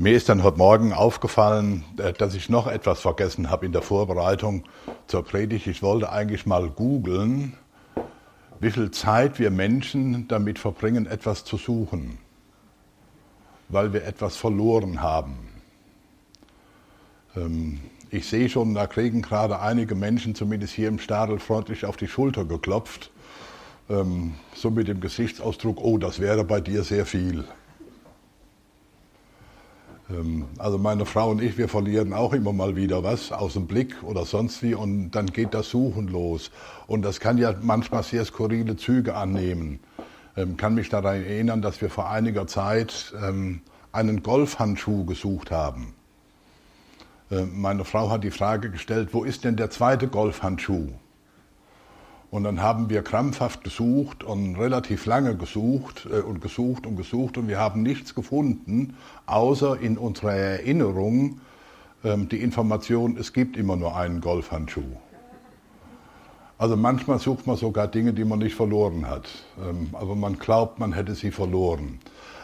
Mir 0.00 0.16
ist 0.16 0.30
dann 0.30 0.42
heute 0.42 0.56
Morgen 0.56 0.94
aufgefallen, 0.94 1.84
äh, 1.98 2.14
dass 2.14 2.34
ich 2.34 2.48
noch 2.48 2.66
etwas 2.66 3.00
vergessen 3.00 3.50
habe 3.50 3.66
in 3.66 3.72
der 3.72 3.82
Vorbereitung 3.82 4.64
zur 5.06 5.22
Predigt. 5.22 5.66
Ich 5.66 5.82
wollte 5.82 6.10
eigentlich 6.10 6.46
mal 6.46 6.70
googeln, 6.70 7.52
wie 8.60 8.70
viel 8.70 8.90
Zeit 8.92 9.38
wir 9.38 9.50
Menschen 9.50 10.26
damit 10.26 10.58
verbringen, 10.58 11.04
etwas 11.04 11.44
zu 11.44 11.58
suchen, 11.58 12.16
weil 13.68 13.92
wir 13.92 14.06
etwas 14.06 14.36
verloren 14.36 15.02
haben. 15.02 15.36
Ähm, 17.36 17.80
ich 18.08 18.26
sehe 18.26 18.48
schon, 18.48 18.72
da 18.72 18.86
kriegen 18.86 19.20
gerade 19.20 19.60
einige 19.60 19.94
Menschen, 19.94 20.34
zumindest 20.34 20.72
hier 20.72 20.88
im 20.88 20.98
Stadel, 20.98 21.38
freundlich 21.38 21.84
auf 21.84 21.98
die 21.98 22.08
Schulter 22.08 22.46
geklopft, 22.46 23.10
ähm, 23.90 24.36
so 24.54 24.70
mit 24.70 24.88
dem 24.88 25.02
Gesichtsausdruck, 25.02 25.78
oh, 25.78 25.98
das 25.98 26.20
wäre 26.20 26.42
bei 26.42 26.62
dir 26.62 26.84
sehr 26.84 27.04
viel. 27.04 27.44
Ähm, 30.10 30.46
also 30.58 30.78
meine 30.78 31.06
Frau 31.06 31.30
und 31.30 31.42
ich, 31.42 31.58
wir 31.58 31.68
verlieren 31.68 32.12
auch 32.12 32.32
immer 32.32 32.52
mal 32.52 32.76
wieder 32.76 33.02
was 33.02 33.32
aus 33.32 33.54
dem 33.54 33.66
Blick 33.66 34.02
oder 34.02 34.24
sonst 34.24 34.62
wie 34.62 34.74
und 34.74 35.10
dann 35.12 35.26
geht 35.26 35.54
das 35.54 35.70
Suchen 35.70 36.08
los. 36.08 36.50
Und 36.86 37.02
das 37.02 37.20
kann 37.20 37.38
ja 37.38 37.54
manchmal 37.60 38.02
sehr 38.02 38.24
skurrile 38.24 38.76
Züge 38.76 39.14
annehmen. 39.14 39.80
Ich 40.36 40.42
ähm, 40.42 40.56
kann 40.56 40.74
mich 40.74 40.88
daran 40.88 41.16
erinnern, 41.16 41.62
dass 41.62 41.80
wir 41.80 41.90
vor 41.90 42.10
einiger 42.10 42.46
Zeit 42.46 43.12
ähm, 43.20 43.62
einen 43.92 44.22
Golfhandschuh 44.22 45.04
gesucht 45.04 45.50
haben. 45.50 45.94
Meine 47.52 47.84
Frau 47.84 48.10
hat 48.10 48.24
die 48.24 48.32
Frage 48.32 48.70
gestellt, 48.70 49.10
wo 49.12 49.22
ist 49.22 49.44
denn 49.44 49.54
der 49.54 49.70
zweite 49.70 50.08
Golfhandschuh? 50.08 50.88
Und 52.30 52.44
dann 52.44 52.62
haben 52.62 52.90
wir 52.90 53.02
krampfhaft 53.02 53.64
gesucht 53.64 54.22
und 54.22 54.54
relativ 54.54 55.06
lange 55.06 55.36
gesucht 55.36 56.06
äh, 56.10 56.20
und 56.20 56.40
gesucht 56.40 56.86
und 56.86 56.96
gesucht 56.96 57.36
und 57.38 57.48
wir 57.48 57.58
haben 57.58 57.82
nichts 57.82 58.14
gefunden, 58.14 58.94
außer 59.26 59.80
in 59.80 59.98
unserer 59.98 60.34
Erinnerung 60.34 61.40
ähm, 62.04 62.28
die 62.28 62.40
Information, 62.40 63.16
es 63.18 63.32
gibt 63.32 63.56
immer 63.56 63.76
nur 63.76 63.96
einen 63.96 64.20
Golfhandschuh. 64.20 64.96
Also 66.56 66.76
manchmal 66.76 67.18
sucht 67.18 67.46
man 67.46 67.56
sogar 67.56 67.88
Dinge, 67.88 68.12
die 68.12 68.24
man 68.24 68.38
nicht 68.38 68.54
verloren 68.54 69.08
hat, 69.08 69.28
ähm, 69.60 69.88
aber 69.92 70.14
man 70.14 70.38
glaubt, 70.38 70.78
man 70.78 70.92
hätte 70.92 71.16
sie 71.16 71.32
verloren. 71.32 71.98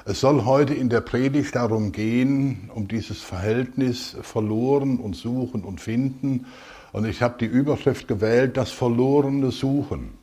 Es 0.04 0.20
soll 0.20 0.44
heute 0.44 0.72
in 0.74 0.88
der 0.88 1.00
Predigt 1.00 1.54
darum 1.54 1.92
gehen, 1.92 2.70
um 2.74 2.88
dieses 2.88 3.22
Verhältnis 3.22 4.16
verloren 4.22 4.98
und 4.98 5.14
suchen 5.14 5.62
und 5.62 5.80
finden 5.80 6.46
und 6.96 7.04
ich 7.04 7.20
habe 7.20 7.36
die 7.38 7.44
Überschrift 7.44 8.08
gewählt, 8.08 8.56
das 8.56 8.70
verlorene 8.70 9.50
Suchen. 9.50 10.14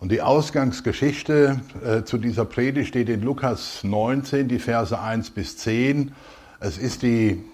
Und 0.00 0.10
die 0.10 0.22
Ausgangsgeschichte 0.22 1.60
äh, 1.84 2.02
zu 2.02 2.18
dieser 2.18 2.44
Predigt 2.46 2.88
steht 2.88 3.08
in 3.10 3.22
Lukas 3.22 3.84
19, 3.84 4.48
die 4.48 4.58
Verse 4.58 5.00
1 5.00 5.30
bis 5.30 5.56
10. 5.58 6.10
Es 6.58 6.78
ist 6.78 7.02
die 7.02 7.44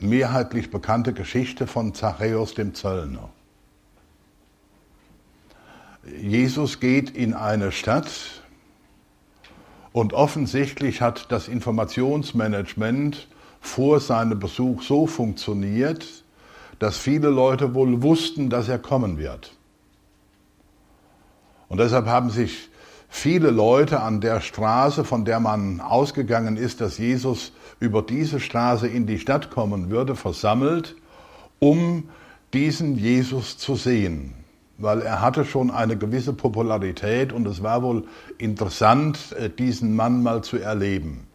mehrheitlich 0.00 0.70
bekannte 0.70 1.12
Geschichte 1.12 1.66
von 1.66 1.92
Zachäus 1.92 2.54
dem 2.54 2.72
Zöllner. 2.72 3.28
Jesus 6.18 6.80
geht 6.80 7.10
in 7.10 7.34
eine 7.34 7.70
Stadt 7.70 8.08
und 9.92 10.14
offensichtlich 10.14 11.02
hat 11.02 11.30
das 11.30 11.48
Informationsmanagement 11.48 13.28
vor 13.60 14.00
seinem 14.00 14.38
Besuch 14.38 14.80
so 14.80 15.06
funktioniert, 15.06 16.24
dass 16.78 16.96
viele 16.98 17.28
Leute 17.28 17.74
wohl 17.74 18.02
wussten, 18.02 18.50
dass 18.50 18.68
er 18.68 18.78
kommen 18.78 19.18
wird. 19.18 19.52
Und 21.68 21.78
deshalb 21.78 22.06
haben 22.06 22.30
sich 22.30 22.68
viele 23.08 23.50
Leute 23.50 24.00
an 24.00 24.20
der 24.20 24.40
Straße, 24.40 25.04
von 25.04 25.24
der 25.24 25.40
man 25.40 25.80
ausgegangen 25.80 26.56
ist, 26.56 26.80
dass 26.80 26.98
Jesus 26.98 27.52
über 27.80 28.02
diese 28.02 28.40
Straße 28.40 28.86
in 28.86 29.06
die 29.06 29.18
Stadt 29.18 29.50
kommen 29.50 29.90
würde, 29.90 30.16
versammelt, 30.16 30.96
um 31.58 32.08
diesen 32.52 32.96
Jesus 32.96 33.58
zu 33.58 33.74
sehen. 33.74 34.34
Weil 34.78 35.00
er 35.00 35.22
hatte 35.22 35.44
schon 35.44 35.70
eine 35.70 35.96
gewisse 35.96 36.34
Popularität 36.34 37.32
und 37.32 37.46
es 37.46 37.62
war 37.62 37.82
wohl 37.82 38.04
interessant, 38.38 39.34
äh, 39.38 39.48
diesen 39.48 39.96
Mann 39.96 40.22
mal 40.22 40.44
zu 40.44 40.58
erleben. 40.58 41.26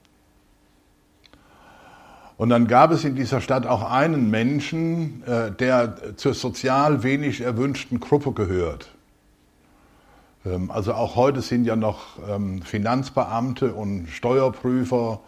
Und 2.41 2.49
dann 2.49 2.65
gab 2.65 2.89
es 2.89 3.03
in 3.03 3.13
dieser 3.13 3.39
Stadt 3.39 3.67
auch 3.67 3.83
einen 3.83 4.31
Menschen, 4.31 5.21
äh, 5.27 5.51
der 5.51 6.17
zur 6.17 6.33
sozial 6.33 7.03
wenig 7.03 7.41
erwünschten 7.41 7.99
Gruppe 7.99 8.31
gehört. 8.31 8.89
Ähm, 10.43 10.71
also 10.71 10.95
auch 10.95 11.15
heute 11.15 11.41
sind 11.41 11.65
ja 11.65 11.75
noch 11.75 12.17
ähm, 12.27 12.63
Finanzbeamte 12.63 13.73
und 13.75 14.07
Steuerprüfer 14.09 15.19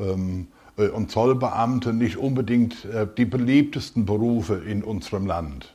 ähm, 0.00 0.46
äh, 0.78 0.88
und 0.88 1.10
Zollbeamte 1.10 1.92
nicht 1.92 2.16
unbedingt 2.16 2.86
äh, 2.86 3.06
die 3.18 3.26
beliebtesten 3.26 4.06
Berufe 4.06 4.54
in 4.54 4.82
unserem 4.82 5.26
Land. 5.26 5.74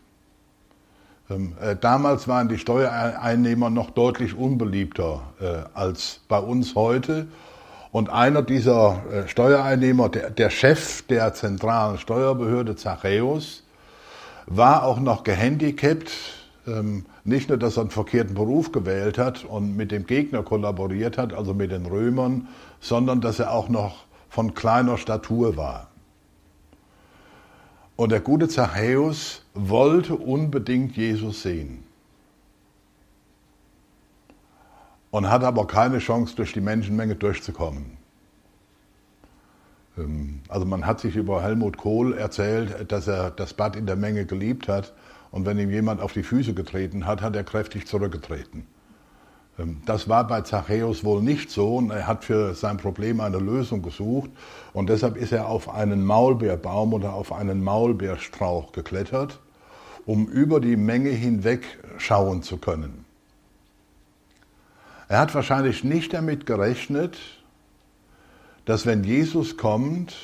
Damals 1.79 2.27
waren 2.27 2.49
die 2.49 2.57
Steuereinnehmer 2.57 3.69
noch 3.69 3.91
deutlich 3.91 4.35
unbeliebter 4.35 5.21
als 5.73 6.19
bei 6.27 6.39
uns 6.39 6.75
heute. 6.75 7.27
Und 7.91 8.09
einer 8.09 8.41
dieser 8.41 9.01
äh, 9.11 9.27
Steuereinnehmer, 9.27 10.09
der, 10.09 10.29
der 10.29 10.49
Chef 10.49 11.01
der 11.03 11.33
zentralen 11.33 11.97
Steuerbehörde, 11.97 12.75
Zachäus, 12.75 13.63
war 14.45 14.85
auch 14.85 14.99
noch 14.99 15.23
gehandicapt. 15.23 16.11
Ähm, 16.67 17.05
nicht 17.23 17.49
nur, 17.49 17.57
dass 17.57 17.77
er 17.77 17.81
einen 17.81 17.89
verkehrten 17.89 18.33
Beruf 18.33 18.71
gewählt 18.71 19.17
hat 19.17 19.43
und 19.43 19.75
mit 19.75 19.91
dem 19.91 20.05
Gegner 20.05 20.41
kollaboriert 20.41 21.17
hat, 21.17 21.33
also 21.33 21.53
mit 21.53 21.71
den 21.71 21.85
Römern, 21.85 22.47
sondern 22.79 23.19
dass 23.19 23.39
er 23.39 23.51
auch 23.51 23.67
noch 23.67 24.05
von 24.29 24.53
kleiner 24.53 24.97
Statur 24.97 25.57
war. 25.57 25.87
Und 27.97 28.11
der 28.11 28.21
gute 28.21 28.47
Zachäus 28.47 29.43
wollte 29.53 30.15
unbedingt 30.15 30.95
Jesus 30.95 31.43
sehen. 31.43 31.83
Und 35.11 35.29
hat 35.29 35.43
aber 35.43 35.67
keine 35.67 35.99
Chance, 35.99 36.35
durch 36.35 36.53
die 36.53 36.61
Menschenmenge 36.61 37.15
durchzukommen. 37.15 37.97
Ähm, 39.97 40.39
also 40.47 40.65
man 40.65 40.85
hat 40.85 40.99
sich 40.99 41.15
über 41.15 41.43
Helmut 41.43 41.77
Kohl 41.77 42.17
erzählt, 42.17 42.91
dass 42.91 43.07
er 43.07 43.29
das 43.31 43.53
Bad 43.53 43.75
in 43.75 43.85
der 43.85 43.97
Menge 43.97 44.25
geliebt 44.25 44.67
hat 44.67 44.93
und 45.31 45.45
wenn 45.45 45.59
ihm 45.59 45.69
jemand 45.69 46.01
auf 46.01 46.13
die 46.13 46.23
Füße 46.23 46.53
getreten 46.53 47.05
hat, 47.05 47.21
hat 47.21 47.35
er 47.35 47.43
kräftig 47.43 47.87
zurückgetreten. 47.87 48.65
Ähm, 49.59 49.81
das 49.85 50.07
war 50.07 50.25
bei 50.27 50.41
Zachäus 50.41 51.03
wohl 51.03 51.21
nicht 51.21 51.51
so 51.51 51.77
und 51.77 51.91
er 51.91 52.07
hat 52.07 52.23
für 52.23 52.55
sein 52.55 52.77
Problem 52.77 53.19
eine 53.19 53.37
Lösung 53.37 53.81
gesucht 53.81 54.31
und 54.73 54.89
deshalb 54.89 55.17
ist 55.17 55.33
er 55.33 55.47
auf 55.47 55.69
einen 55.69 56.05
Maulbeerbaum 56.05 56.93
oder 56.93 57.13
auf 57.13 57.33
einen 57.33 57.63
Maulbeerstrauch 57.63 58.71
geklettert, 58.71 59.39
um 60.05 60.27
über 60.27 60.59
die 60.61 60.77
Menge 60.77 61.09
hinweg 61.09 61.63
schauen 61.97 62.43
zu 62.43 62.57
können. 62.57 63.05
Er 65.11 65.19
hat 65.19 65.35
wahrscheinlich 65.35 65.83
nicht 65.83 66.13
damit 66.13 66.45
gerechnet, 66.45 67.17
dass 68.63 68.85
wenn 68.85 69.03
Jesus 69.03 69.57
kommt, 69.57 70.15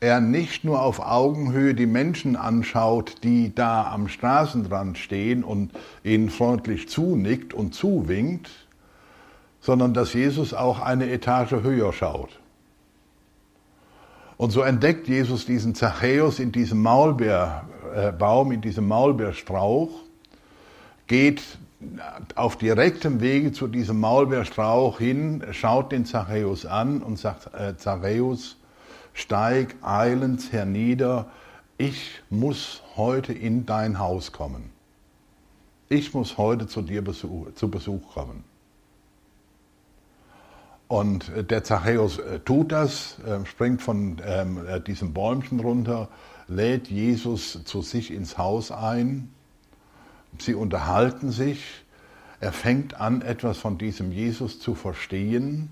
er 0.00 0.20
nicht 0.20 0.64
nur 0.64 0.82
auf 0.82 1.00
Augenhöhe 1.00 1.74
die 1.74 1.86
Menschen 1.86 2.36
anschaut, 2.36 3.24
die 3.24 3.54
da 3.54 3.90
am 3.90 4.08
Straßenrand 4.08 4.98
stehen 4.98 5.44
und 5.44 5.70
ihnen 6.04 6.28
freundlich 6.28 6.90
zunickt 6.90 7.54
und 7.54 7.74
zuwinkt, 7.74 8.50
sondern 9.62 9.94
dass 9.94 10.12
Jesus 10.12 10.52
auch 10.52 10.80
eine 10.80 11.10
Etage 11.10 11.52
höher 11.52 11.94
schaut. 11.94 12.38
Und 14.36 14.50
so 14.50 14.60
entdeckt 14.60 15.08
Jesus 15.08 15.46
diesen 15.46 15.74
Zachäus 15.74 16.38
in 16.38 16.52
diesem 16.52 16.82
Maulbeerbaum, 16.82 18.52
in 18.52 18.60
diesem 18.60 18.86
Maulbeerstrauch, 18.88 19.88
geht 21.06 21.40
auf 22.34 22.56
direktem 22.56 23.20
Wege 23.20 23.52
zu 23.52 23.66
diesem 23.66 24.00
Maulbeerstrauch 24.00 24.98
hin, 24.98 25.44
schaut 25.52 25.92
den 25.92 26.04
Zachäus 26.04 26.66
an 26.66 27.02
und 27.02 27.18
sagt, 27.18 27.54
äh, 27.54 27.76
Zachäus, 27.76 28.56
steig 29.12 29.76
eilends 29.82 30.52
hernieder, 30.52 31.26
ich 31.78 32.22
muss 32.30 32.82
heute 32.96 33.32
in 33.32 33.66
dein 33.66 33.98
Haus 33.98 34.32
kommen. 34.32 34.70
Ich 35.88 36.14
muss 36.14 36.38
heute 36.38 36.66
zu 36.66 36.82
dir 36.82 37.02
Besuch, 37.02 37.52
zu 37.54 37.70
Besuch 37.70 38.14
kommen. 38.14 38.44
Und 40.88 41.28
äh, 41.30 41.44
der 41.44 41.64
Zachäus 41.64 42.18
äh, 42.18 42.38
tut 42.40 42.72
das, 42.72 43.18
äh, 43.20 43.44
springt 43.46 43.82
von 43.82 44.20
ähm, 44.24 44.60
diesem 44.86 45.12
Bäumchen 45.12 45.60
runter, 45.60 46.08
lädt 46.48 46.88
Jesus 46.88 47.64
zu 47.64 47.82
sich 47.82 48.12
ins 48.12 48.38
Haus 48.38 48.70
ein 48.70 49.32
Sie 50.38 50.54
unterhalten 50.54 51.30
sich. 51.30 51.84
Er 52.40 52.52
fängt 52.52 52.94
an, 52.94 53.22
etwas 53.22 53.58
von 53.58 53.78
diesem 53.78 54.10
Jesus 54.12 54.58
zu 54.58 54.74
verstehen. 54.74 55.70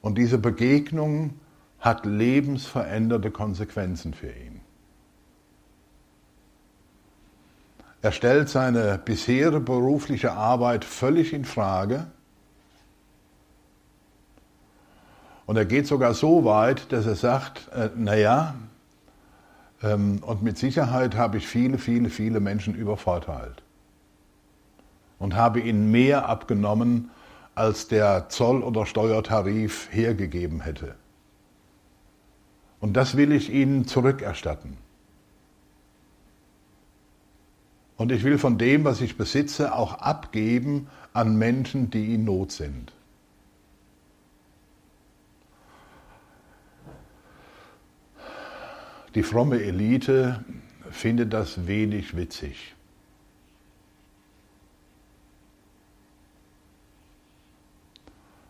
Und 0.00 0.18
diese 0.18 0.38
Begegnung 0.38 1.38
hat 1.78 2.06
lebensveränderte 2.06 3.30
Konsequenzen 3.30 4.14
für 4.14 4.30
ihn. 4.30 4.60
Er 8.00 8.12
stellt 8.12 8.48
seine 8.48 8.98
bisherige 8.98 9.60
berufliche 9.60 10.32
Arbeit 10.32 10.84
völlig 10.84 11.32
in 11.32 11.44
Frage 11.44 12.06
Und 15.48 15.56
er 15.56 15.64
geht 15.64 15.86
sogar 15.86 16.12
so 16.12 16.44
weit, 16.44 16.92
dass 16.92 17.06
er 17.06 17.14
sagt, 17.14 17.72
äh, 17.72 17.88
naja, 17.96 18.54
und 19.80 20.42
mit 20.42 20.58
Sicherheit 20.58 21.14
habe 21.14 21.38
ich 21.38 21.46
viele, 21.46 21.78
viele, 21.78 22.10
viele 22.10 22.40
Menschen 22.40 22.74
übervorteilt. 22.74 23.62
Und 25.18 25.36
habe 25.36 25.60
ihnen 25.60 25.90
mehr 25.90 26.28
abgenommen, 26.28 27.10
als 27.54 27.88
der 27.88 28.28
Zoll- 28.28 28.62
oder 28.62 28.86
Steuertarif 28.86 29.88
hergegeben 29.90 30.60
hätte. 30.60 30.94
Und 32.80 32.96
das 32.96 33.16
will 33.16 33.32
ich 33.32 33.52
ihnen 33.52 33.86
zurückerstatten. 33.86 34.76
Und 37.96 38.12
ich 38.12 38.22
will 38.22 38.38
von 38.38 38.58
dem, 38.58 38.84
was 38.84 39.00
ich 39.00 39.16
besitze, 39.16 39.74
auch 39.74 39.94
abgeben 39.94 40.86
an 41.12 41.36
Menschen, 41.36 41.90
die 41.90 42.14
in 42.14 42.24
Not 42.24 42.52
sind. 42.52 42.92
Die 49.18 49.24
fromme 49.24 49.60
Elite 49.60 50.44
findet 50.92 51.32
das 51.32 51.66
wenig 51.66 52.16
witzig. 52.16 52.76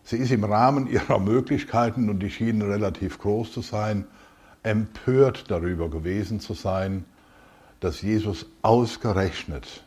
Sie 0.03 0.17
ist 0.17 0.29
im 0.29 0.43
Rahmen 0.43 0.85
ihrer 0.85 1.17
Möglichkeiten, 1.17 2.07
und 2.07 2.19
die 2.19 2.29
schienen 2.29 2.61
relativ 2.61 3.17
groß 3.17 3.51
zu 3.51 3.61
sein, 3.61 4.05
empört 4.61 5.49
darüber 5.49 5.89
gewesen 5.89 6.39
zu 6.39 6.53
sein, 6.53 7.03
dass 7.79 8.03
Jesus 8.03 8.45
ausgerechnet 8.61 9.83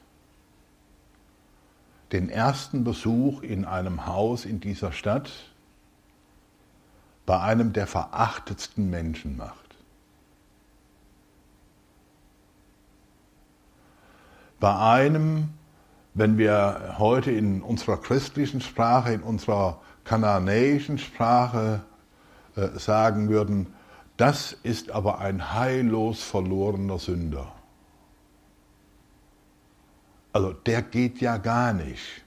den 2.10 2.28
ersten 2.28 2.82
Besuch 2.82 3.44
in 3.44 3.66
einem 3.66 4.06
Haus 4.06 4.44
in 4.44 4.58
dieser 4.58 4.90
Stadt 4.90 5.30
bei 7.24 7.38
einem 7.38 7.72
der 7.72 7.86
verachtetsten 7.86 8.90
Menschen 8.90 9.36
macht. 9.36 9.61
Bei 14.62 14.78
einem, 14.78 15.48
wenn 16.14 16.38
wir 16.38 16.94
heute 16.96 17.32
in 17.32 17.62
unserer 17.62 17.96
christlichen 17.96 18.60
Sprache, 18.60 19.12
in 19.12 19.22
unserer 19.24 19.80
kananäischen 20.04 20.98
Sprache 20.98 21.80
äh, 22.54 22.68
sagen 22.78 23.28
würden, 23.28 23.74
das 24.16 24.52
ist 24.52 24.92
aber 24.92 25.18
ein 25.18 25.52
heillos 25.52 26.22
verlorener 26.22 27.00
Sünder. 27.00 27.50
Also 30.32 30.52
der 30.52 30.82
geht 30.82 31.20
ja 31.20 31.38
gar 31.38 31.72
nicht. 31.72 32.22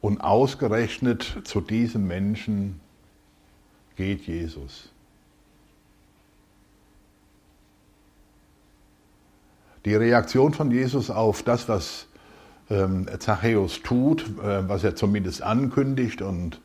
Und 0.00 0.20
ausgerechnet 0.20 1.40
zu 1.42 1.60
diesem 1.60 2.06
Menschen 2.06 2.78
geht 3.96 4.28
Jesus. 4.28 4.92
Die 9.84 9.94
Reaktion 9.94 10.52
von 10.52 10.70
Jesus 10.70 11.10
auf 11.10 11.42
das, 11.42 11.68
was 11.68 12.06
ähm, 12.68 13.06
Zachäus 13.18 13.82
tut, 13.82 14.22
äh, 14.40 14.68
was 14.68 14.84
er 14.84 14.94
zumindest 14.94 15.42
ankündigt 15.42 16.22
und 16.22 16.60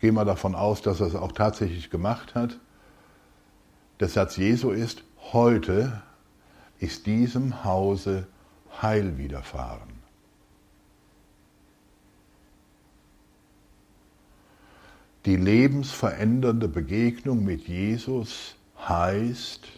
gehen 0.00 0.14
wir 0.14 0.24
davon 0.24 0.54
aus, 0.54 0.82
dass 0.82 1.00
er 1.00 1.08
es 1.08 1.14
auch 1.14 1.32
tatsächlich 1.32 1.90
gemacht 1.90 2.34
hat. 2.34 2.58
Der 3.98 4.08
Satz 4.08 4.36
Jesu 4.36 4.70
ist, 4.70 5.02
heute 5.32 6.00
ist 6.78 7.06
diesem 7.06 7.64
Hause 7.64 8.26
Heil 8.80 9.18
widerfahren. 9.18 10.00
Die 15.26 15.36
lebensverändernde 15.36 16.66
Begegnung 16.66 17.44
mit 17.44 17.68
Jesus 17.68 18.56
heißt, 18.88 19.68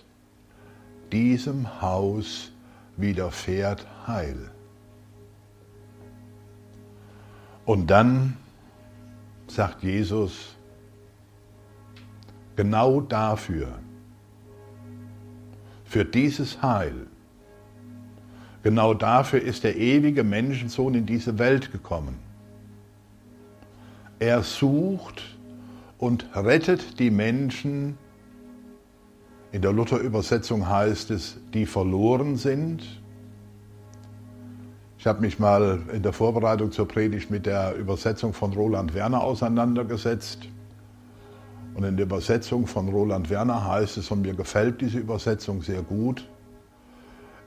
diesem 1.10 1.82
Haus 1.82 2.51
widerfährt 2.96 3.86
Heil. 4.06 4.50
Und 7.64 7.86
dann 7.88 8.36
sagt 9.46 9.82
Jesus, 9.82 10.56
genau 12.56 13.00
dafür, 13.00 13.78
für 15.84 16.04
dieses 16.04 16.62
Heil, 16.62 17.06
genau 18.62 18.94
dafür 18.94 19.40
ist 19.42 19.64
der 19.64 19.76
ewige 19.76 20.24
Menschensohn 20.24 20.94
in 20.94 21.06
diese 21.06 21.38
Welt 21.38 21.70
gekommen. 21.70 22.18
Er 24.18 24.42
sucht 24.42 25.22
und 25.98 26.26
rettet 26.34 26.98
die 26.98 27.10
Menschen, 27.10 27.98
in 29.52 29.60
der 29.60 29.72
Luther-Übersetzung 29.72 30.66
heißt 30.66 31.10
es, 31.10 31.36
die 31.52 31.66
verloren 31.66 32.36
sind. 32.36 32.82
Ich 34.98 35.06
habe 35.06 35.20
mich 35.20 35.38
mal 35.38 35.80
in 35.92 36.02
der 36.02 36.14
Vorbereitung 36.14 36.72
zur 36.72 36.88
Predigt 36.88 37.30
mit 37.30 37.44
der 37.44 37.76
Übersetzung 37.76 38.32
von 38.32 38.54
Roland 38.54 38.94
Werner 38.94 39.22
auseinandergesetzt. 39.22 40.48
Und 41.74 41.84
in 41.84 41.96
der 41.98 42.06
Übersetzung 42.06 42.66
von 42.66 42.88
Roland 42.88 43.28
Werner 43.28 43.66
heißt 43.66 43.98
es, 43.98 44.10
und 44.10 44.22
mir 44.22 44.34
gefällt 44.34 44.80
diese 44.80 44.98
Übersetzung 44.98 45.60
sehr 45.60 45.82
gut, 45.82 46.26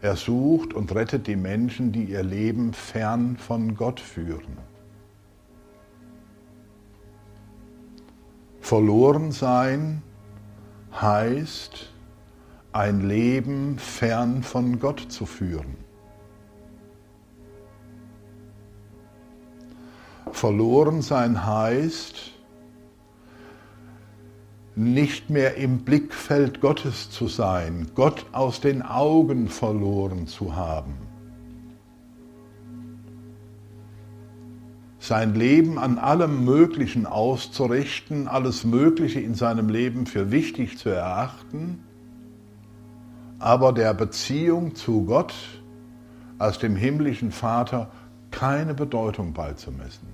er 0.02 0.16
sucht 0.16 0.76
und 0.76 0.94
rettet 0.94 1.26
die 1.26 1.36
Menschen, 1.36 1.92
die 1.92 2.04
ihr 2.04 2.22
Leben 2.22 2.74
fern 2.74 3.38
von 3.38 3.76
Gott 3.76 4.00
führen. 4.00 4.58
Verloren 8.62 9.32
sein 9.32 10.04
heißt, 11.02 11.95
ein 12.76 13.08
Leben 13.08 13.80
fern 13.80 14.44
von 14.44 14.80
Gott 14.80 15.00
zu 15.00 15.26
führen. 15.26 15.78
Verloren 20.34 21.02
sein 21.02 21.46
heißt, 21.46 22.34
nicht 24.76 25.30
mehr 25.30 25.56
im 25.56 25.86
Blickfeld 25.86 26.60
Gottes 26.60 27.10
zu 27.10 27.30
sein, 27.30 27.92
Gott 27.96 28.26
aus 28.34 28.60
den 28.60 28.82
Augen 28.82 29.48
verloren 29.48 30.28
zu 30.28 30.58
haben. 30.58 30.98
Sein 35.00 35.34
Leben 35.34 35.80
an 35.80 35.98
allem 35.98 36.44
Möglichen 36.44 37.06
auszurichten, 37.06 38.28
alles 38.28 38.66
Mögliche 38.66 39.22
in 39.22 39.34
seinem 39.34 39.70
Leben 39.70 40.08
für 40.08 40.30
wichtig 40.30 40.78
zu 40.78 40.90
erachten 40.90 41.85
aber 43.40 43.74
der 43.74 43.94
Beziehung 43.94 44.76
zu 44.76 45.06
Gott 45.06 45.34
als 46.38 46.60
dem 46.60 46.76
himmlischen 46.76 47.32
Vater 47.32 47.92
keine 48.32 48.74
Bedeutung 48.74 49.34
beizumessen. 49.34 50.08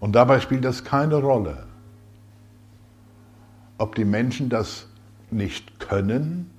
Und 0.00 0.12
dabei 0.12 0.40
spielt 0.40 0.64
das 0.64 0.84
keine 0.84 1.16
Rolle, 1.16 1.66
ob 3.78 3.94
die 3.94 4.04
Menschen 4.04 4.48
das 4.48 4.86
nicht 5.30 5.80
können 5.80 6.50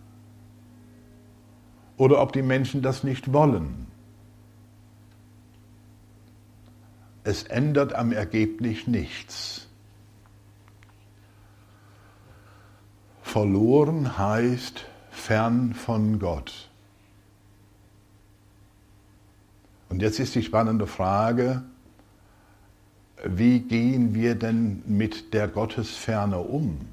oder 1.97 2.21
ob 2.21 2.33
die 2.33 2.41
Menschen 2.41 2.81
das 2.81 3.03
nicht 3.03 3.33
wollen. 3.33 3.87
Es 7.23 7.43
ändert 7.43 7.93
am 7.93 8.11
Ergebnis 8.11 8.87
nichts. 8.87 9.68
Verloren 13.31 14.17
heißt 14.17 14.85
fern 15.11 15.75
von 15.75 16.17
Gott. 16.17 16.67
Und 19.87 20.01
jetzt 20.01 20.19
ist 20.19 20.33
die 20.33 20.41
spannende 20.41 20.87
Frage, 20.87 21.61
wie 23.23 23.59
gehen 23.59 24.15
wir 24.15 24.33
denn 24.33 24.81
mit 24.87 25.31
der 25.35 25.47
Gottesferne 25.47 26.39
um? 26.39 26.87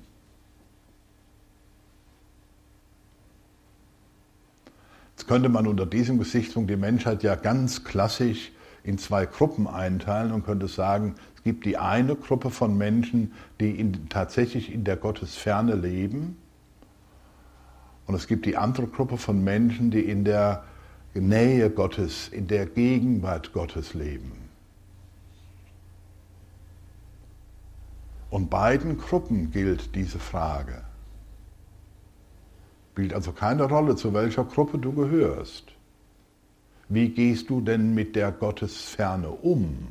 Jetzt 5.16 5.26
könnte 5.26 5.48
man 5.48 5.66
unter 5.66 5.86
diesem 5.86 6.18
Gesichtspunkt 6.18 6.68
die 6.68 6.76
Menschheit 6.76 7.22
ja 7.22 7.34
ganz 7.34 7.82
klassisch 7.82 8.52
in 8.86 8.98
zwei 8.98 9.26
Gruppen 9.26 9.66
einteilen 9.66 10.30
und 10.30 10.46
könnte 10.46 10.68
sagen, 10.68 11.16
gibt 11.42 11.66
die 11.66 11.76
eine 11.76 12.14
Gruppe 12.14 12.50
von 12.50 12.78
Menschen, 12.78 13.32
die 13.60 13.70
in, 13.70 14.08
tatsächlich 14.08 14.72
in 14.72 14.84
der 14.84 14.96
Gottesferne 14.96 15.74
leben. 15.74 16.36
Und 18.06 18.14
es 18.14 18.28
gibt 18.28 18.46
die 18.46 18.56
andere 18.56 18.86
Gruppe 18.86 19.18
von 19.18 19.42
Menschen, 19.42 19.90
die 19.90 20.02
in 20.02 20.24
der 20.24 20.62
Nähe 21.14 21.68
Gottes, 21.68 22.28
in 22.28 22.46
der 22.46 22.66
Gegenwart 22.66 23.52
Gottes 23.52 23.94
leben. 23.94 24.32
Und 28.30 28.50
beiden 28.50 28.98
Gruppen 28.98 29.50
gilt 29.50 29.96
diese 29.96 30.20
Frage. 30.20 30.82
Spielt 32.92 33.14
also 33.14 33.32
keine 33.32 33.64
Rolle, 33.64 33.96
zu 33.96 34.14
welcher 34.14 34.44
Gruppe 34.44 34.78
du 34.78 34.92
gehörst. 34.92 35.75
Wie 36.88 37.08
gehst 37.08 37.50
du 37.50 37.60
denn 37.60 37.94
mit 37.94 38.14
der 38.14 38.32
Gottesferne 38.32 39.30
um? 39.30 39.88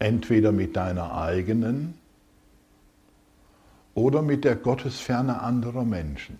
entweder 0.00 0.50
mit 0.50 0.74
deiner 0.76 1.14
eigenen 1.14 1.94
oder 3.94 4.22
mit 4.22 4.44
der 4.44 4.56
Gottesferne 4.56 5.40
anderer 5.40 5.84
Menschen. 5.84 6.38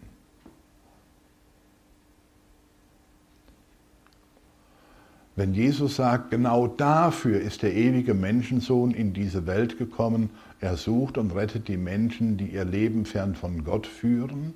Wenn 5.36 5.54
Jesus 5.54 5.96
sagt, 5.96 6.30
genau 6.30 6.66
dafür 6.66 7.40
ist 7.40 7.62
der 7.62 7.74
ewige 7.74 8.14
Menschensohn 8.14 8.92
in 8.92 9.12
diese 9.12 9.46
Welt 9.46 9.78
gekommen, 9.78 10.30
er 10.60 10.76
sucht 10.76 11.16
und 11.18 11.34
rettet 11.34 11.68
die 11.68 11.76
Menschen, 11.76 12.36
die 12.36 12.48
ihr 12.48 12.64
Leben 12.64 13.04
fern 13.04 13.34
von 13.34 13.64
Gott 13.64 13.86
führen, 13.86 14.54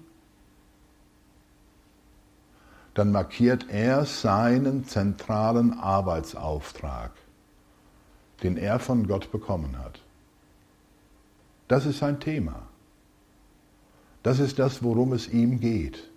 dann 2.95 3.11
markiert 3.11 3.67
er 3.69 4.07
seinen 4.07 4.85
zentralen 4.85 5.73
Arbeitsauftrag, 5.73 7.11
den 8.43 8.57
er 8.57 8.79
von 8.79 9.07
Gott 9.09 9.33
bekommen 9.33 9.79
hat. 9.79 10.01
Das 11.67 11.87
ist 11.87 11.99
sein 11.99 12.21
Thema. 12.21 12.69
Das 14.23 14.39
ist 14.39 14.59
das, 14.59 14.83
worum 14.83 15.13
es 15.13 15.29
ihm 15.29 15.61
geht. 15.61 16.09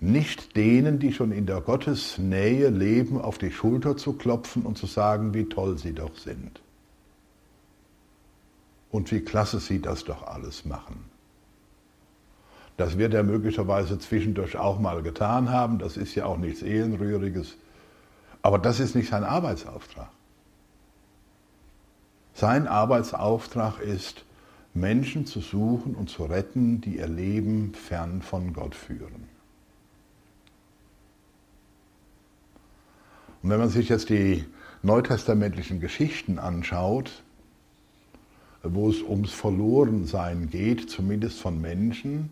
Nicht 0.00 0.56
denen, 0.56 0.98
die 0.98 1.12
schon 1.12 1.32
in 1.32 1.46
der 1.46 1.60
Gottesnähe 1.60 2.68
leben, 2.70 3.20
auf 3.20 3.36
die 3.36 3.50
Schulter 3.50 3.96
zu 3.96 4.12
klopfen 4.14 4.62
und 4.62 4.78
zu 4.78 4.86
sagen, 4.86 5.34
wie 5.34 5.44
toll 5.44 5.76
sie 5.76 5.92
doch 5.92 6.16
sind. 6.16 6.60
Und 8.90 9.10
wie 9.12 9.20
klasse 9.20 9.60
sie 9.60 9.82
das 9.82 10.04
doch 10.04 10.22
alles 10.22 10.64
machen. 10.64 11.04
Das 12.78 12.96
wird 12.96 13.12
er 13.12 13.24
möglicherweise 13.24 13.98
zwischendurch 13.98 14.56
auch 14.56 14.78
mal 14.78 15.02
getan 15.02 15.50
haben, 15.50 15.80
das 15.80 15.96
ist 15.96 16.14
ja 16.14 16.26
auch 16.26 16.38
nichts 16.38 16.62
Ehrenrühriges. 16.62 17.56
Aber 18.40 18.58
das 18.60 18.78
ist 18.78 18.94
nicht 18.94 19.10
sein 19.10 19.24
Arbeitsauftrag. 19.24 20.08
Sein 22.34 22.68
Arbeitsauftrag 22.68 23.80
ist, 23.80 24.24
Menschen 24.74 25.26
zu 25.26 25.40
suchen 25.40 25.96
und 25.96 26.08
zu 26.08 26.24
retten, 26.24 26.80
die 26.80 26.98
ihr 26.98 27.08
Leben 27.08 27.74
fern 27.74 28.22
von 28.22 28.52
Gott 28.52 28.76
führen. 28.76 29.28
Und 33.42 33.50
wenn 33.50 33.58
man 33.58 33.70
sich 33.70 33.88
jetzt 33.88 34.08
die 34.08 34.44
neutestamentlichen 34.84 35.80
Geschichten 35.80 36.38
anschaut, 36.38 37.24
wo 38.62 38.88
es 38.88 39.02
ums 39.02 39.32
Verlorensein 39.32 40.48
geht, 40.48 40.88
zumindest 40.88 41.40
von 41.40 41.60
Menschen, 41.60 42.30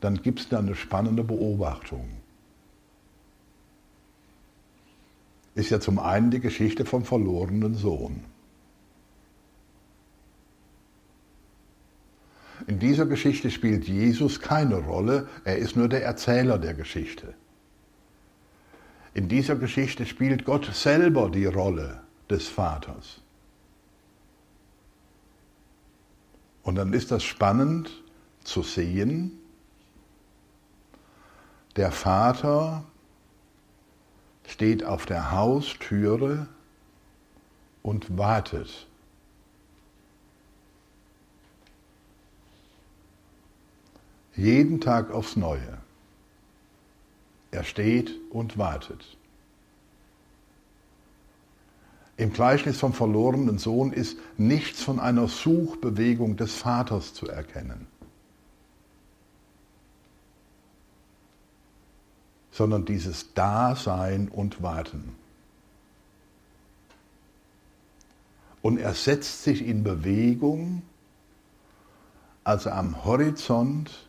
dann 0.00 0.22
gibt 0.22 0.40
es 0.40 0.48
da 0.48 0.58
eine 0.58 0.74
spannende 0.74 1.22
Beobachtung. 1.22 2.08
Ist 5.54 5.70
ja 5.70 5.80
zum 5.80 5.98
einen 5.98 6.30
die 6.30 6.40
Geschichte 6.40 6.84
vom 6.84 7.04
verlorenen 7.04 7.74
Sohn. 7.74 8.24
In 12.66 12.78
dieser 12.78 13.06
Geschichte 13.06 13.50
spielt 13.50 13.88
Jesus 13.88 14.40
keine 14.40 14.76
Rolle, 14.76 15.28
er 15.44 15.58
ist 15.58 15.76
nur 15.76 15.88
der 15.88 16.04
Erzähler 16.04 16.58
der 16.58 16.74
Geschichte. 16.74 17.34
In 19.12 19.28
dieser 19.28 19.56
Geschichte 19.56 20.06
spielt 20.06 20.44
Gott 20.44 20.66
selber 20.72 21.30
die 21.30 21.46
Rolle 21.46 22.02
des 22.28 22.48
Vaters. 22.48 23.20
Und 26.62 26.76
dann 26.76 26.92
ist 26.92 27.10
das 27.10 27.24
spannend 27.24 27.90
zu 28.44 28.62
sehen, 28.62 29.39
der 31.76 31.92
Vater 31.92 32.84
steht 34.46 34.84
auf 34.84 35.06
der 35.06 35.30
Haustüre 35.30 36.48
und 37.82 38.18
wartet. 38.18 38.86
Jeden 44.34 44.80
Tag 44.80 45.10
aufs 45.10 45.36
Neue. 45.36 45.78
Er 47.50 47.64
steht 47.64 48.14
und 48.30 48.58
wartet. 48.58 49.16
Im 52.16 52.32
Gleichnis 52.32 52.78
vom 52.78 52.92
verlorenen 52.92 53.58
Sohn 53.58 53.92
ist 53.92 54.18
nichts 54.36 54.82
von 54.82 55.00
einer 55.00 55.26
Suchbewegung 55.26 56.36
des 56.36 56.54
Vaters 56.54 57.14
zu 57.14 57.26
erkennen. 57.26 57.86
Sondern 62.60 62.84
dieses 62.84 63.32
Dasein 63.32 64.28
und 64.28 64.62
Warten. 64.62 65.16
Und 68.60 68.76
er 68.76 68.92
setzt 68.92 69.44
sich 69.44 69.66
in 69.66 69.82
Bewegung, 69.82 70.82
als 72.44 72.66
er 72.66 72.76
am 72.76 73.02
Horizont 73.06 74.06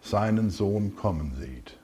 seinen 0.00 0.50
Sohn 0.50 0.94
kommen 0.94 1.34
sieht. 1.40 1.76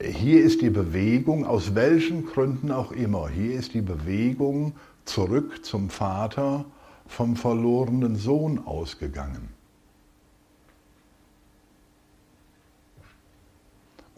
Hier 0.00 0.44
ist 0.44 0.62
die 0.62 0.70
Bewegung, 0.70 1.44
aus 1.44 1.74
welchen 1.74 2.24
Gründen 2.24 2.70
auch 2.70 2.92
immer, 2.92 3.28
hier 3.28 3.54
ist 3.54 3.74
die 3.74 3.82
Bewegung 3.82 4.74
zurück 5.04 5.64
zum 5.64 5.90
Vater 5.90 6.66
vom 7.08 7.34
verlorenen 7.34 8.14
Sohn 8.14 8.64
ausgegangen. 8.64 9.57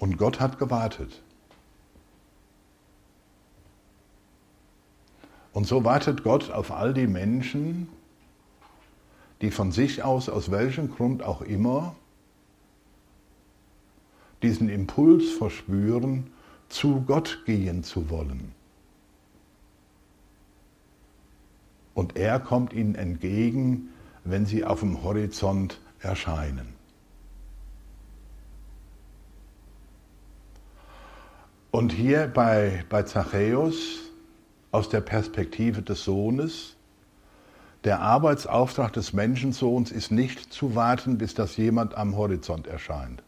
Und 0.00 0.16
Gott 0.16 0.40
hat 0.40 0.58
gewartet. 0.58 1.22
Und 5.52 5.66
so 5.66 5.84
wartet 5.84 6.24
Gott 6.24 6.50
auf 6.50 6.72
all 6.72 6.94
die 6.94 7.06
Menschen, 7.06 7.86
die 9.42 9.50
von 9.50 9.72
sich 9.72 10.02
aus, 10.02 10.30
aus 10.30 10.50
welchem 10.50 10.90
Grund 10.90 11.22
auch 11.22 11.42
immer, 11.42 11.94
diesen 14.42 14.70
Impuls 14.70 15.32
verspüren, 15.32 16.30
zu 16.70 17.02
Gott 17.02 17.42
gehen 17.44 17.84
zu 17.84 18.08
wollen. 18.08 18.54
Und 21.92 22.16
er 22.16 22.40
kommt 22.40 22.72
ihnen 22.72 22.94
entgegen, 22.94 23.90
wenn 24.24 24.46
sie 24.46 24.64
auf 24.64 24.80
dem 24.80 25.02
Horizont 25.02 25.78
erscheinen. 25.98 26.79
Und 31.70 31.92
hier 31.92 32.26
bei, 32.26 32.84
bei 32.88 33.04
Zachäus 33.04 34.00
aus 34.72 34.88
der 34.88 35.00
Perspektive 35.00 35.82
des 35.82 36.04
Sohnes, 36.04 36.76
der 37.84 38.00
Arbeitsauftrag 38.00 38.92
des 38.92 39.12
Menschensohns 39.12 39.90
ist 39.90 40.10
nicht 40.10 40.52
zu 40.52 40.74
warten, 40.74 41.16
bis 41.16 41.34
das 41.34 41.56
jemand 41.56 41.94
am 41.94 42.16
Horizont 42.16 42.66
erscheint, 42.66 43.22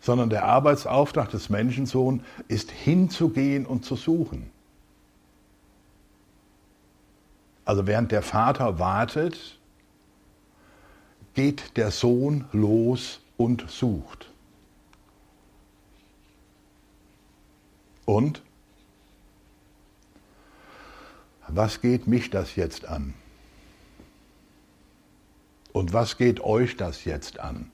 sondern 0.00 0.30
der 0.30 0.44
Arbeitsauftrag 0.44 1.30
des 1.30 1.50
Menschensohns 1.50 2.22
ist 2.48 2.70
hinzugehen 2.70 3.66
und 3.66 3.84
zu 3.84 3.94
suchen. 3.94 4.50
Also 7.64 7.86
während 7.86 8.10
der 8.10 8.22
Vater 8.22 8.80
wartet, 8.80 9.60
geht 11.34 11.76
der 11.76 11.92
Sohn 11.92 12.46
los 12.52 13.20
und 13.36 13.70
sucht. 13.70 14.31
Und 18.04 18.42
was 21.48 21.80
geht 21.80 22.06
mich 22.06 22.30
das 22.30 22.56
jetzt 22.56 22.86
an? 22.86 23.14
Und 25.72 25.92
was 25.92 26.16
geht 26.16 26.40
euch 26.40 26.76
das 26.76 27.04
jetzt 27.04 27.40
an? 27.40 27.70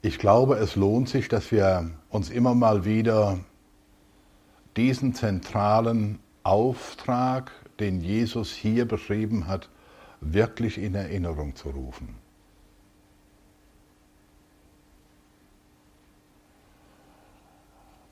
Ich 0.00 0.18
glaube, 0.18 0.56
es 0.56 0.76
lohnt 0.76 1.08
sich, 1.08 1.28
dass 1.28 1.50
wir 1.50 1.90
uns 2.08 2.30
immer 2.30 2.54
mal 2.54 2.84
wieder 2.84 3.40
diesen 4.76 5.14
zentralen 5.14 6.20
Auftrag, 6.44 7.50
den 7.80 8.00
Jesus 8.00 8.52
hier 8.52 8.86
beschrieben 8.86 9.48
hat, 9.48 9.68
wirklich 10.20 10.78
in 10.78 10.94
Erinnerung 10.94 11.56
zu 11.56 11.70
rufen. 11.70 12.27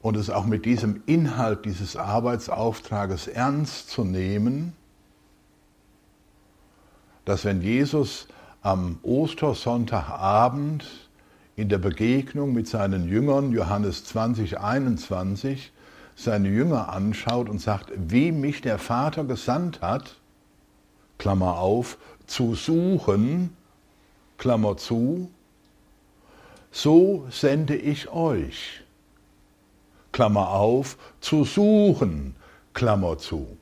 Und 0.06 0.16
es 0.16 0.30
auch 0.30 0.46
mit 0.46 0.66
diesem 0.66 1.02
Inhalt 1.06 1.64
dieses 1.64 1.96
Arbeitsauftrages 1.96 3.26
ernst 3.26 3.90
zu 3.90 4.04
nehmen, 4.04 4.72
dass 7.24 7.44
wenn 7.44 7.60
Jesus 7.60 8.28
am 8.62 9.00
Ostersonntagabend 9.02 10.86
in 11.56 11.68
der 11.68 11.78
Begegnung 11.78 12.52
mit 12.52 12.68
seinen 12.68 13.08
Jüngern, 13.08 13.50
Johannes 13.50 14.04
20, 14.04 14.60
21, 14.60 15.72
seine 16.14 16.50
Jünger 16.50 16.92
anschaut 16.92 17.48
und 17.48 17.60
sagt, 17.60 17.90
wie 17.96 18.30
mich 18.30 18.60
der 18.60 18.78
Vater 18.78 19.24
gesandt 19.24 19.80
hat, 19.82 20.14
Klammer 21.18 21.58
auf, 21.58 21.98
zu 22.28 22.54
suchen, 22.54 23.56
Klammer 24.38 24.76
zu, 24.76 25.28
so 26.70 27.26
sende 27.28 27.74
ich 27.74 28.08
euch, 28.08 28.85
Klammer 30.16 30.48
auf, 30.48 30.96
zu 31.20 31.44
suchen, 31.44 32.34
Klammer 32.72 33.18
zu. 33.18 33.58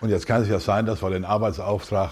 Und 0.00 0.08
jetzt 0.08 0.26
kann 0.26 0.40
es 0.40 0.48
ja 0.48 0.60
sein, 0.60 0.86
dass 0.86 1.02
wir 1.02 1.10
den 1.10 1.26
Arbeitsauftrag 1.26 2.10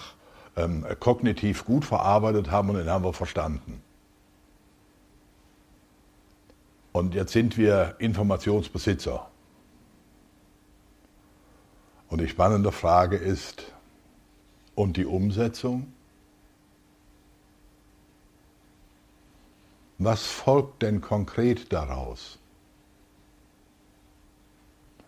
ähm, 0.57 0.85
kognitiv 1.00 1.64
gut 1.64 1.87
verarbeitet 1.87 2.50
haben 2.50 2.69
und 2.69 2.76
den 2.76 2.90
haben 2.90 3.02
wir 3.02 3.14
verstanden. 3.14 3.83
Und 6.93 7.14
jetzt 7.14 7.33
sind 7.33 7.57
wir 7.57 7.95
Informationsbesitzer. 7.99 9.26
Und 12.11 12.21
die 12.21 12.28
spannende 12.28 12.73
Frage 12.73 13.17
ist, 13.17 13.73
und 14.75 14.99
die 14.99 15.07
Umsetzung? 15.07 15.95
Was 19.99 20.26
folgt 20.26 20.83
denn 20.83 21.00
konkret 21.00 21.73
daraus? 21.73 22.38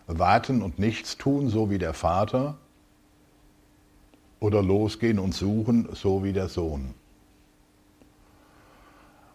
Warten 0.07 0.61
und 0.61 0.79
nichts 0.79 1.17
tun, 1.17 1.49
so 1.49 1.69
wie 1.69 1.77
der 1.77 1.93
Vater? 1.93 2.57
Oder 4.41 4.61
losgehen 4.61 5.17
und 5.17 5.33
suchen, 5.33 5.87
so 5.93 6.23
wie 6.23 6.33
der 6.33 6.49
Sohn? 6.49 6.93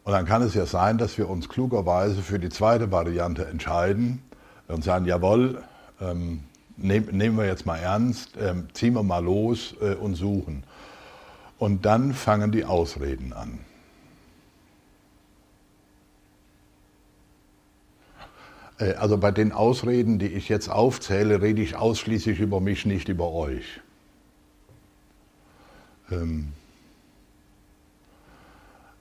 Und 0.05 0.13
dann 0.13 0.27
kann 0.27 0.43
es 0.43 0.55
ja 0.55 0.67
sein, 0.67 0.99
dass 0.99 1.17
wir 1.17 1.29
uns 1.29 1.49
klugerweise 1.49 2.23
für 2.23 2.39
die 2.39 2.51
zweite 2.51 2.93
Variante 2.93 3.47
entscheiden 3.47 4.23
und 4.69 4.85
sagen, 4.85 5.07
jawohl, 5.07 5.65
ähm, 6.01 6.45
nehm, 6.77 7.07
nehmen 7.07 7.39
wir 7.39 7.47
jetzt 7.47 7.67
mal 7.67 7.79
ernst, 7.79 8.37
ähm, 8.39 8.69
ziehen 8.75 8.95
wir 8.95 9.03
mal 9.03 9.25
los 9.25 9.75
äh, 9.81 9.95
und 9.95 10.15
suchen. 10.15 10.65
Und 11.59 11.87
dann 11.87 12.13
fangen 12.13 12.53
die 12.53 12.65
Ausreden 12.65 13.33
an. 13.33 13.59
Also 18.78 19.16
bei 19.16 19.30
den 19.30 19.52
Ausreden, 19.52 20.18
die 20.18 20.28
ich 20.28 20.49
jetzt 20.49 20.68
aufzähle, 20.68 21.40
rede 21.40 21.62
ich 21.62 21.76
ausschließlich 21.76 22.40
über 22.40 22.61
mich, 22.61 22.85
nicht 22.85 23.09
über 23.09 23.33
euch. 23.33 23.80
Ähm, 26.11 26.52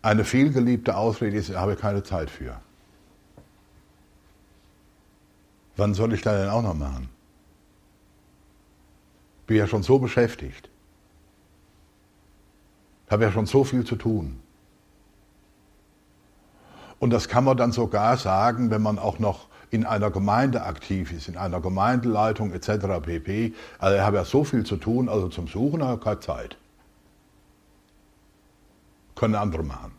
eine 0.01 0.23
vielgeliebte 0.23 0.95
Ausrede 0.95 1.35
ist, 1.35 1.49
ich 1.49 1.55
habe 1.55 1.75
keine 1.75 2.03
Zeit 2.03 2.29
für. 2.29 2.59
Wann 5.77 5.93
soll 5.93 6.13
ich 6.13 6.21
da 6.21 6.37
denn 6.37 6.49
auch 6.49 6.61
noch 6.61 6.73
machen? 6.73 7.09
Bin 9.47 9.57
ja 9.57 9.67
schon 9.67 9.83
so 9.83 9.99
beschäftigt. 9.99 10.69
Habe 13.09 13.25
ja 13.25 13.31
schon 13.31 13.45
so 13.45 13.63
viel 13.63 13.85
zu 13.85 13.95
tun. 13.95 14.39
Und 16.99 17.09
das 17.09 17.27
kann 17.27 17.43
man 17.43 17.57
dann 17.57 17.71
sogar 17.71 18.17
sagen, 18.17 18.71
wenn 18.71 18.81
man 18.81 18.97
auch 18.97 19.19
noch 19.19 19.47
in 19.75 19.85
einer 19.85 20.09
Gemeinde 20.09 20.63
aktiv 20.63 21.11
ist, 21.11 21.27
in 21.27 21.37
einer 21.37 21.61
Gemeindeleitung 21.61 22.53
etc. 22.53 23.01
pp. 23.01 23.53
Also 23.77 23.97
ich 23.97 24.01
habe 24.01 24.17
ja 24.17 24.25
so 24.25 24.43
viel 24.43 24.65
zu 24.65 24.77
tun, 24.77 25.09
also 25.09 25.27
zum 25.27 25.47
Suchen 25.47 25.83
habe 25.83 25.95
ich 25.95 26.03
keine 26.03 26.19
Zeit. 26.21 26.57
Können 29.15 29.35
andere 29.35 29.63
machen. 29.63 29.91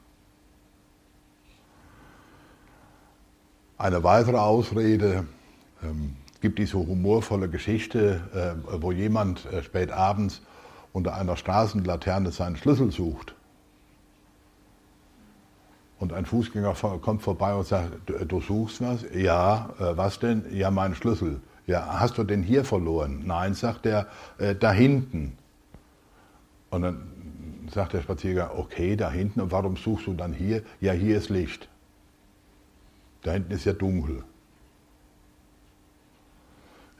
Eine 3.79 4.03
weitere 4.03 4.39
Ausrede, 4.39 5.27
ähm, 5.83 6.17
gibt 6.41 6.59
diese 6.59 6.79
humorvolle 6.79 7.49
Geschichte, 7.49 8.57
äh, 8.73 8.81
wo 8.81 8.93
jemand 8.93 9.45
äh, 9.47 9.63
spät 9.63 9.93
abends 9.93 10.41
unter 10.95 11.15
einer 11.15 11.37
Straßenlaterne 11.37 12.31
seinen 12.31 12.57
Schlüssel 12.57 12.91
sucht. 12.91 13.36
Und 15.99 16.13
ein 16.13 16.27
Fußgänger 16.27 16.75
kommt 17.01 17.23
vorbei 17.23 17.55
und 17.55 17.67
sagt, 17.67 17.91
du 18.07 18.41
suchst 18.41 18.83
was? 18.83 19.05
Ja, 19.15 19.71
äh, 19.79 19.97
was 19.97 20.19
denn? 20.19 20.45
Ja, 20.51 20.71
meinen 20.71 20.95
Schlüssel. 20.95 21.41
Ja, 21.67 21.99
hast 22.01 22.19
du 22.19 22.25
den 22.25 22.43
hier 22.43 22.65
verloren? 22.65 23.23
Nein, 23.27 23.55
sagt 23.55 23.87
er, 23.87 24.07
da 24.61 24.71
hinten. 24.71 25.37
Und 26.71 26.83
dann 26.83 27.03
sagt 27.73 27.93
der 27.93 28.03
Spaziergänger, 28.03 28.57
okay, 28.57 28.97
da 28.97 29.11
hinten, 29.11 29.41
und 29.41 29.51
warum 29.51 29.77
suchst 29.77 30.07
du 30.07 30.15
dann 30.15 30.33
hier? 30.33 30.63
Ja, 30.81 30.93
hier 30.93 31.17
ist 31.17 31.29
Licht. 31.29 31.69
Da 33.23 33.33
hinten 33.33 33.53
ist 33.53 33.65
ja 33.65 33.73
dunkel. 33.73 34.23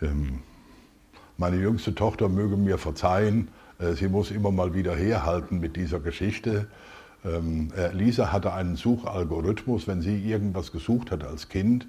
Ähm, 0.03 0.41
meine 1.39 1.57
jüngste 1.57 1.95
Tochter 1.95 2.29
möge 2.29 2.57
mir 2.57 2.79
verzeihen, 2.79 3.49
äh, 3.79 3.93
sie 3.93 4.09
muss 4.09 4.31
immer 4.31 4.51
mal 4.51 4.75
wieder 4.75 4.95
herhalten 4.97 5.61
mit 5.61 5.77
dieser 5.77 6.01
Geschichte. 6.01 6.67
Ähm, 7.25 7.73
äh, 7.77 7.93
Lisa 7.93 8.33
hatte 8.33 8.53
einen 8.53 8.77
Suchalgorithmus, 8.77 9.87
wenn 9.87 10.03
sie 10.03 10.19
irgendwas 10.19 10.73
gesucht 10.73 11.11
hat 11.11 11.25
als 11.25 11.49
Kind, 11.49 11.87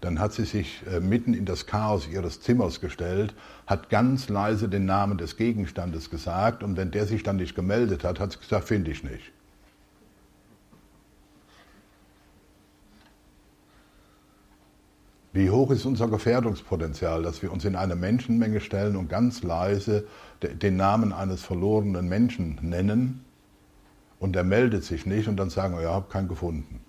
dann 0.00 0.20
hat 0.20 0.32
sie 0.32 0.44
sich 0.44 0.82
äh, 0.92 1.00
mitten 1.00 1.34
in 1.34 1.44
das 1.44 1.66
Chaos 1.66 2.08
ihres 2.08 2.40
Zimmers 2.40 2.80
gestellt, 2.80 3.34
hat 3.66 3.90
ganz 3.90 4.28
leise 4.28 4.68
den 4.68 4.86
Namen 4.86 5.18
des 5.18 5.36
Gegenstandes 5.36 6.10
gesagt 6.10 6.62
und 6.62 6.76
wenn 6.76 6.90
der 6.90 7.06
sich 7.06 7.22
dann 7.22 7.36
nicht 7.36 7.54
gemeldet 7.54 8.04
hat, 8.04 8.20
hat 8.20 8.32
sie 8.32 8.38
gesagt, 8.38 8.68
finde 8.68 8.90
ich 8.90 9.02
nicht. 9.02 9.32
Wie 15.32 15.50
hoch 15.50 15.70
ist 15.70 15.84
unser 15.84 16.08
Gefährdungspotenzial, 16.08 17.22
dass 17.22 17.42
wir 17.42 17.52
uns 17.52 17.64
in 17.64 17.76
eine 17.76 17.94
Menschenmenge 17.94 18.60
stellen 18.60 18.96
und 18.96 19.08
ganz 19.08 19.42
leise 19.42 20.06
den 20.42 20.76
Namen 20.76 21.12
eines 21.12 21.42
verlorenen 21.42 22.08
Menschen 22.08 22.58
nennen 22.62 23.24
und 24.20 24.32
der 24.32 24.44
meldet 24.44 24.84
sich 24.84 25.06
nicht 25.06 25.28
und 25.28 25.36
dann 25.36 25.50
sagen 25.50 25.74
wir, 25.74 25.82
ja, 25.82 25.92
habe 25.92 26.08
keinen 26.08 26.28
gefunden. 26.28 26.80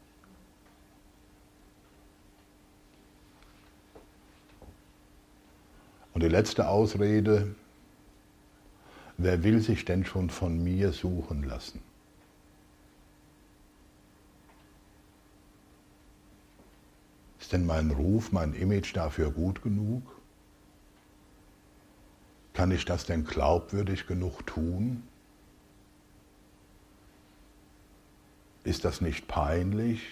Und 6.13 6.23
die 6.23 6.29
letzte 6.29 6.67
Ausrede, 6.67 7.55
wer 9.17 9.43
will 9.43 9.61
sich 9.61 9.85
denn 9.85 10.05
schon 10.05 10.29
von 10.29 10.63
mir 10.63 10.91
suchen 10.91 11.43
lassen? 11.43 11.81
Ist 17.39 17.53
denn 17.53 17.65
mein 17.65 17.91
Ruf, 17.91 18.31
mein 18.31 18.53
Image 18.53 18.95
dafür 18.95 19.31
gut 19.31 19.61
genug? 19.61 20.03
Kann 22.53 22.71
ich 22.71 22.85
das 22.85 23.05
denn 23.05 23.23
glaubwürdig 23.23 24.05
genug 24.05 24.45
tun? 24.45 25.03
Ist 28.69 28.85
das 28.85 29.01
nicht 29.01 29.27
peinlich, 29.27 30.03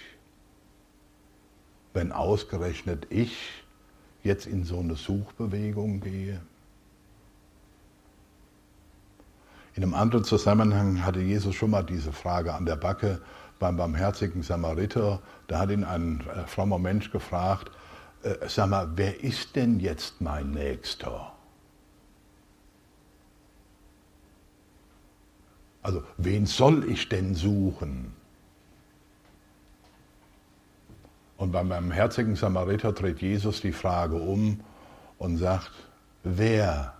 wenn 1.94 2.12
ausgerechnet 2.12 3.06
ich 3.12 3.38
jetzt 4.24 4.48
in 4.48 4.64
so 4.64 4.80
eine 4.80 4.96
Suchbewegung 4.96 6.00
gehe? 6.00 6.42
In 9.76 9.84
einem 9.84 9.94
anderen 9.94 10.24
Zusammenhang 10.24 11.06
hatte 11.06 11.20
Jesus 11.20 11.54
schon 11.54 11.70
mal 11.70 11.84
diese 11.84 12.12
Frage 12.12 12.56
an 12.56 12.66
der 12.66 12.78
Backe, 12.78 13.22
beim 13.60 13.78
barmherzigen 13.78 14.42
Samariter, 14.42 15.22
da 15.46 15.60
hat 15.60 15.70
ihn 15.70 15.84
ein 15.84 16.22
äh, 16.22 16.48
frommer 16.48 16.80
Mensch 16.80 17.12
gefragt, 17.12 17.70
äh, 18.24 18.38
sag 18.48 18.72
mal, 18.72 18.90
wer 18.96 19.24
ist 19.24 19.56
denn 19.56 19.80
jetzt 19.80 20.20
mein 20.20 20.50
Nächster? 20.50 21.32
Also, 25.84 26.02
wen 26.18 26.48
soll 26.48 26.90
ich 26.90 27.08
denn 27.08 27.36
suchen? 27.36 28.17
Und 31.38 31.52
beim 31.52 31.70
barmherzigen 31.70 32.36
Samariter 32.36 32.92
dreht 32.92 33.22
Jesus 33.22 33.62
die 33.62 33.72
Frage 33.72 34.16
um 34.16 34.60
und 35.20 35.38
sagt, 35.38 35.72
wer 36.24 36.96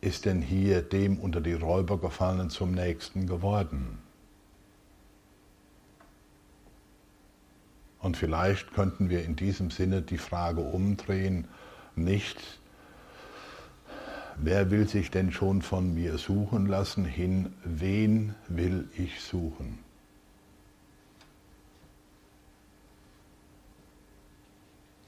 ist 0.00 0.24
denn 0.24 0.40
hier 0.40 0.82
dem 0.82 1.18
unter 1.18 1.40
die 1.40 1.52
Räuber 1.52 1.98
gefallenen 1.98 2.48
zum 2.48 2.72
Nächsten 2.72 3.26
geworden? 3.26 3.98
Und 7.98 8.16
vielleicht 8.16 8.72
könnten 8.72 9.10
wir 9.10 9.24
in 9.24 9.36
diesem 9.36 9.70
Sinne 9.70 10.00
die 10.00 10.16
Frage 10.16 10.60
umdrehen, 10.60 11.48
nicht, 11.96 12.40
wer 14.36 14.70
will 14.70 14.88
sich 14.88 15.10
denn 15.10 15.32
schon 15.32 15.60
von 15.60 15.92
mir 15.92 16.16
suchen 16.16 16.66
lassen, 16.66 17.04
hin, 17.04 17.52
wen 17.64 18.34
will 18.48 18.88
ich 18.96 19.20
suchen? 19.20 19.89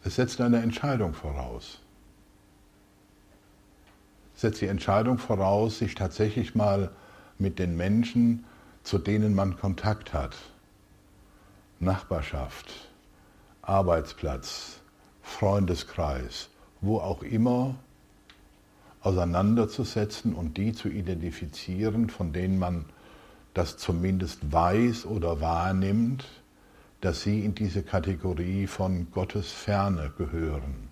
Es 0.04 0.16
setzt 0.16 0.40
eine 0.40 0.62
Entscheidung 0.62 1.14
voraus. 1.14 1.78
Es 4.34 4.40
setzt 4.40 4.60
die 4.60 4.66
Entscheidung 4.66 5.18
voraus, 5.18 5.78
sich 5.78 5.94
tatsächlich 5.94 6.54
mal 6.54 6.90
mit 7.38 7.58
den 7.58 7.76
Menschen, 7.76 8.44
zu 8.82 8.98
denen 8.98 9.34
man 9.34 9.56
Kontakt 9.56 10.12
hat, 10.12 10.36
Nachbarschaft, 11.78 12.88
Arbeitsplatz, 13.62 14.80
Freundeskreis, 15.22 16.48
wo 16.80 16.98
auch 16.98 17.22
immer, 17.22 17.76
auseinanderzusetzen 19.02 20.34
und 20.34 20.56
die 20.56 20.72
zu 20.72 20.88
identifizieren, 20.88 22.08
von 22.08 22.32
denen 22.32 22.58
man 22.58 22.84
das 23.54 23.76
zumindest 23.76 24.52
weiß 24.52 25.06
oder 25.06 25.40
wahrnimmt, 25.40 26.24
dass 27.02 27.22
sie 27.22 27.44
in 27.44 27.54
diese 27.56 27.82
Kategorie 27.82 28.68
von 28.68 29.10
Gottes 29.10 29.50
Ferne 29.50 30.12
gehören. 30.16 30.88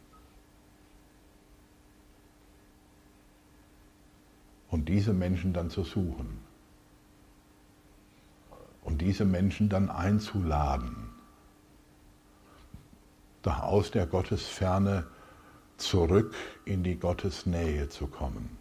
Und 4.69 4.89
diese 4.89 5.13
Menschen 5.13 5.53
dann 5.53 5.71
zu 5.71 5.85
suchen. 5.85 6.39
Und 8.83 9.01
diese 9.01 9.25
Menschen 9.25 9.69
dann 9.69 9.89
einzuladen, 9.89 11.11
da 13.43 13.61
aus 13.61 13.93
der 13.93 14.07
Gottesferne 14.07 15.07
zurück 15.77 16.35
in 16.65 16.83
die 16.83 16.97
Gottesnähe 16.97 17.89
zu 17.89 18.09
kommen. 18.09 18.60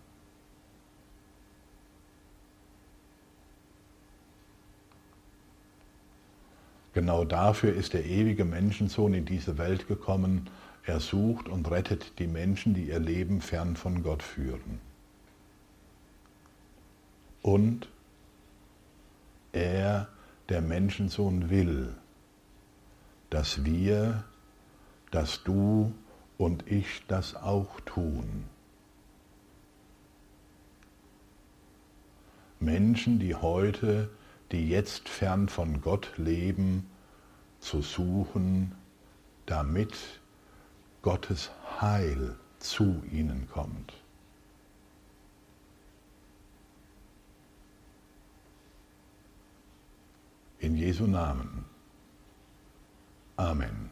Genau 7.00 7.24
dafür 7.24 7.74
ist 7.74 7.94
der 7.94 8.06
ewige 8.06 8.44
Menschensohn 8.44 9.14
in 9.14 9.24
diese 9.24 9.58
Welt 9.58 9.88
gekommen. 9.88 10.50
Er 10.84 11.00
sucht 11.00 11.48
und 11.48 11.72
rettet 11.72 12.20
die 12.20 12.28
Menschen, 12.28 12.74
die 12.74 12.90
ihr 12.90 13.00
Leben 13.00 13.40
fern 13.40 13.78
von 13.78 14.04
Gott 14.04 14.22
führen. 14.22 14.82
Und 17.42 17.88
er, 19.54 20.10
der 20.50 20.60
Menschensohn, 20.60 21.50
will, 21.50 21.96
dass 23.30 23.64
wir, 23.64 24.26
dass 25.10 25.42
du 25.46 25.94
und 26.38 26.70
ich 26.70 27.04
das 27.08 27.34
auch 27.34 27.80
tun. 27.86 28.44
Menschen, 32.60 33.20
die 33.20 33.36
heute 33.36 34.10
die 34.52 34.70
jetzt 34.70 35.10
fern 35.10 35.50
von 35.50 35.82
Gott 35.82 36.12
leben, 36.18 36.90
zu 37.60 37.82
suchen, 37.82 38.74
damit 39.46 39.94
Gottes 41.02 41.52
Heil 41.80 42.36
zu 42.60 43.04
ihnen 43.12 43.48
kommt. 43.52 43.94
In 50.60 50.76
Jesu 50.76 51.08
Namen. 51.08 51.66
Amen. 53.38 53.90